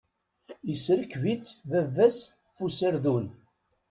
[0.73, 2.17] Iserkeb-itt baba-s
[2.55, 3.25] f userdun.